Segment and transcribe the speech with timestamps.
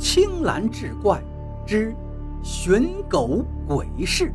[0.00, 1.22] 青蓝志怪
[1.66, 1.94] 之
[2.42, 4.32] 寻狗鬼事。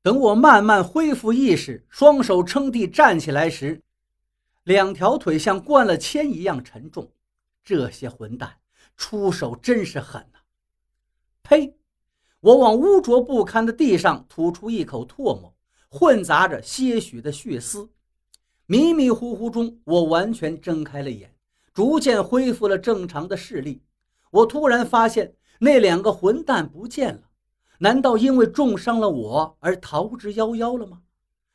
[0.00, 3.82] 等我慢慢恢复意识，双手撑地站起来时，
[4.62, 7.10] 两条腿像灌了铅一样沉重。
[7.64, 8.58] 这些混蛋
[8.96, 10.38] 出手真是狠呐！
[11.42, 11.74] 呸！
[12.38, 15.52] 我往污浊不堪的地上吐出一口唾沫，
[15.90, 17.90] 混杂着些许的血丝。
[18.70, 21.34] 迷迷糊糊中，我完全睁开了眼，
[21.72, 23.82] 逐渐恢复了正常的视力。
[24.30, 27.22] 我突然发现那两个混蛋不见了。
[27.78, 31.00] 难道因为重伤了我而逃之夭夭了吗？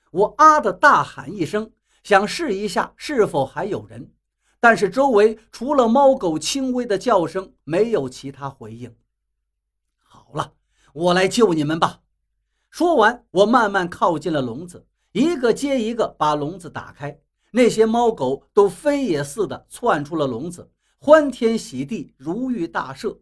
[0.10, 1.72] 我啊的大喊一声，
[2.04, 4.12] 想试一下是否还有人，
[4.60, 8.96] 但是周围除了猫狗轻微的叫声，没有其他回应。
[10.04, 10.54] 好了，
[10.94, 12.02] 我来救你们吧。
[12.72, 17.18] 说完，我慢慢靠近了笼子，一个接一个把笼子打开。
[17.52, 23.18] 那些猫狗都飞也似的窜出了笼子，欢天喜地，如遇大赦。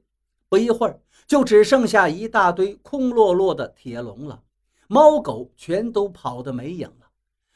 [0.47, 4.41] 不一会儿，就只剩下一大堆空落落的铁笼了，
[4.88, 7.09] 猫狗全都跑得没影了。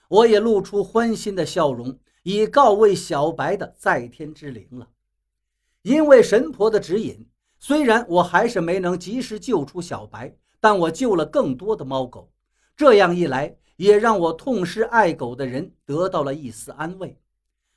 [0.10, 4.90] 我也露出欢欣的笑容，以告慰小白的在天之灵了。
[5.82, 7.26] 因为神婆的指引，
[7.58, 12.30] 虽然我还是没能及时救出小白，但我救了更多的猫狗。
[12.76, 17.18] 这样一来，也让我痛失爱狗的人得到了一丝安慰。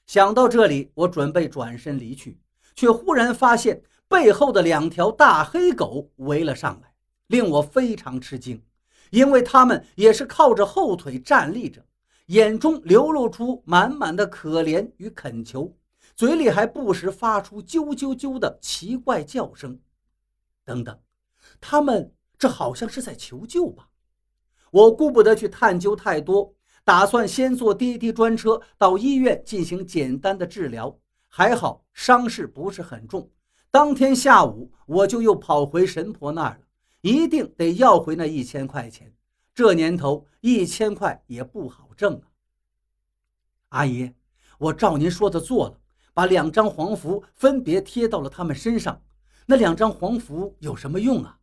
[0.06, 2.38] 想到这里，我准备转身离去，
[2.74, 3.82] 却忽然发现。
[4.10, 6.94] 背后的两条大黑狗围了上来，
[7.27, 8.62] 令我非常吃惊，
[9.10, 11.84] 因为它们也是靠着后腿站立着，
[12.28, 15.77] 眼中流露出满满的可怜与恳求，
[16.16, 19.78] 嘴里还不时发出啾啾啾的奇怪叫声。
[20.64, 20.98] 等等，
[21.60, 23.90] 它们这好像是在求救吧？
[24.70, 30.98] 我顾不得去探究太多，打算先坐滴滴专车到医院进行简单的治疗。
[31.28, 33.30] 还好伤势不是很重。
[33.70, 36.61] 当天下午，我就又跑回神婆那儿了，
[37.02, 39.14] 一定得要回那一千块钱。
[39.55, 42.23] 这年头，一千块也不好挣啊。
[43.68, 44.11] 阿姨，
[44.58, 45.79] 我照您说的做了，
[46.14, 49.02] 把两张黄符分别贴到了他们身上。
[49.45, 51.39] 那两张黄符有什么用啊？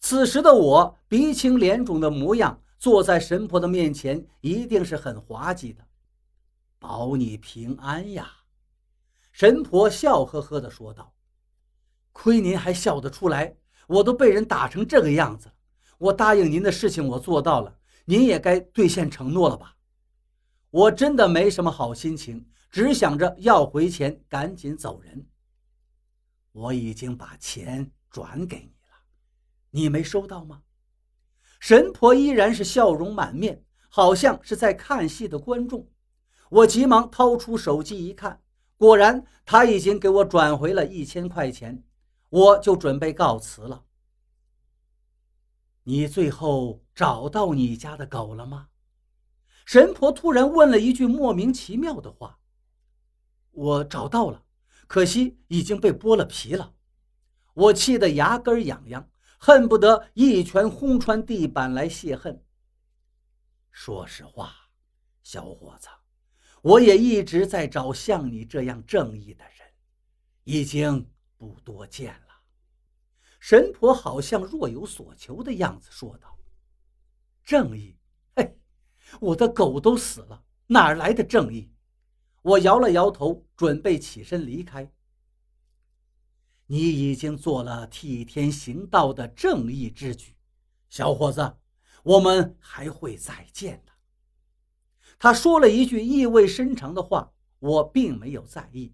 [0.00, 5.84] 此时的我鼻青脸肿的模样，坐在神婆的面前，一定是很滑稽的。
[6.78, 8.30] 保你平安呀！
[9.32, 11.12] 神婆笑呵呵地说道。
[12.12, 13.56] 亏您还笑得出来，
[13.86, 15.54] 我都被人打成这个样子了。
[15.98, 19.76] 我答应您的事情我做到了，您也该兑现承诺了吧？
[20.70, 25.26] 我真的没什么好心情，只想着要回钱，赶紧走人。
[26.52, 28.72] 我已经把钱转给你，
[29.70, 30.62] 你没收到吗？
[31.60, 35.90] 神婆依然是笑容满面，好像是在看戏的观众。
[36.50, 38.42] 我急忙掏出手机一看，
[38.76, 41.84] 果然他已经给我转回了一千块钱。
[42.30, 43.84] 我就准备告辞了。
[45.84, 48.68] 你最后找到你家的狗了吗？
[49.64, 52.38] 神婆突然问了一句莫名其妙的话。
[53.50, 54.44] 我找到了，
[54.86, 56.74] 可惜已经被剥了皮了。
[57.54, 62.44] 我气得牙根痒痒，恨不得一拳轰穿地板来泄恨。
[63.70, 64.52] 说实话，
[65.22, 65.88] 小伙子，
[66.60, 69.66] 我也一直在找像你这样正义的人，
[70.44, 71.10] 已经。
[71.40, 72.34] 不多见了，
[73.38, 76.36] 神婆好像若有所求的样子说道
[77.46, 77.96] ：“正义？
[78.34, 78.58] 嘿，
[79.20, 81.72] 我的狗都死了，哪来的正义？”
[82.42, 84.92] 我摇了摇头，准备起身离开。
[86.70, 90.34] 你已经做了替天行道的正义之举，
[90.90, 91.54] 小伙子，
[92.02, 93.92] 我们还会再见的。
[95.18, 98.92] 他说了一句意味深长的话，我并没有在意。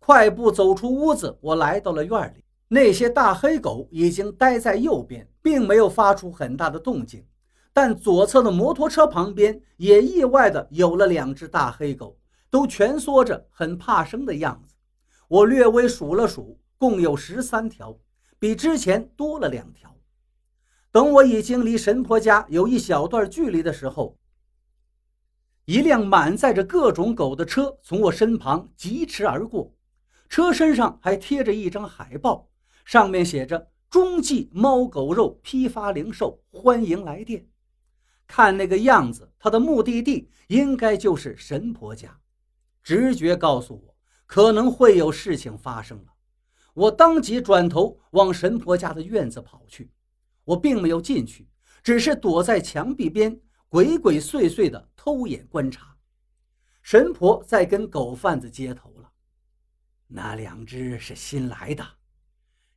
[0.00, 2.44] 快步走出屋子，我来到了院里。
[2.66, 7.24] 那些大黑狗已经待在右边，并没有发出很大的动静。
[7.72, 12.18] 但左侧的摩托车旁边也意外的有了两只大黑狗，
[12.50, 14.74] 都蜷缩着，很怕生的样子。
[15.28, 17.98] 我略微数了数，共有十三条，
[18.38, 19.96] 比之前多了两条。
[20.90, 24.18] 等我已经离神婆家有一小段距离的时候，
[25.64, 29.74] 一辆满载着各种狗的车从我身旁疾驰而过。
[30.28, 32.48] 车身上还贴着一张海报，
[32.84, 37.46] 上面写着“中记猫狗肉批发零售，欢迎来电”。
[38.26, 42.18] 看那个样子，他的目的地应该就是神婆家。
[42.82, 46.13] 直觉告诉我，可能会有事情发生了。
[46.74, 49.90] 我当即转头往神婆家的院子跑去。
[50.44, 51.48] 我并没有进去，
[51.82, 53.40] 只是躲在墙壁边，
[53.70, 55.96] 鬼鬼祟祟地偷眼观察。
[56.82, 59.10] 神婆在跟狗贩子接头了。
[60.06, 61.82] 那两只是新来的，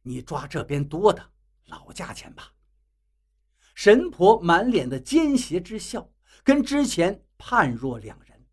[0.02, 1.32] 你抓这边多的
[1.66, 2.54] 老价钱吧。
[3.76, 6.10] 神婆满脸的奸邪之笑，
[6.42, 8.46] 跟之前判若两人。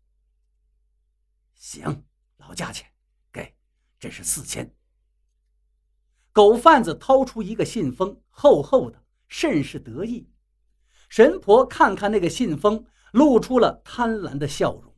[1.55, 2.03] 行，
[2.35, 2.85] 老价钱，
[3.31, 3.55] 给，
[3.97, 4.69] 这是四千。
[6.35, 10.29] 狗贩子掏出一个信封，厚厚的，甚是得意。
[11.07, 14.93] 神婆看看那个信封，露出了贪婪的笑容。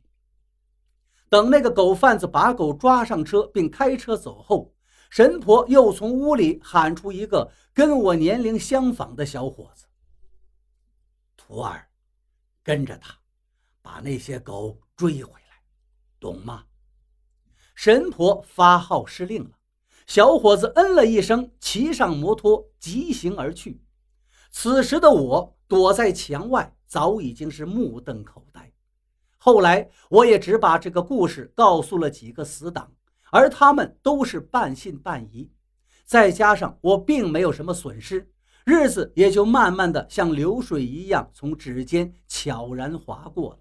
[1.28, 4.74] 等那个狗贩子把狗抓上车，并开车走后，
[5.10, 9.86] 神婆又从屋里喊出一个跟我年龄相仿的小伙子
[11.38, 11.88] ：“徒儿，
[12.64, 13.16] 跟着他，
[13.80, 15.62] 把那些狗追回来，
[16.18, 16.64] 懂吗？”
[17.76, 19.57] 神婆发号施令了，
[20.08, 23.82] 小伙子嗯了一声，骑上摩托疾行而去。
[24.50, 28.72] 此时的我躲在墙外，早已经是目瞪口呆。
[29.36, 32.90] 后来，我也只把这个故事告诉了几个死党，
[33.30, 35.52] 而他们都是半信半疑。
[36.06, 38.30] 再加上我并没有什么损失，
[38.64, 43.58] 日子也就慢慢的像流水一样从指尖悄然划过了。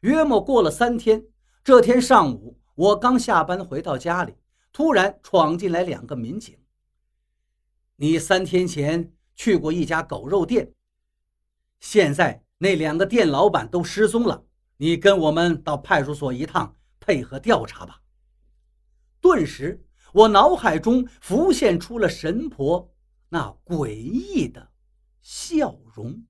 [0.00, 1.24] 约莫过了三天，
[1.64, 4.34] 这天上午，我刚下班回到家里，
[4.76, 6.54] 突然闯进来两个民警。
[7.96, 10.70] 你三天前去过一家狗肉店，
[11.80, 14.44] 现在那两个店老板都失踪了。
[14.76, 18.02] 你跟我们到派出所一趟，配合调查吧。
[19.18, 19.82] 顿时，
[20.12, 22.94] 我脑海中浮现出了神婆
[23.30, 24.72] 那诡异的
[25.22, 26.22] 笑容。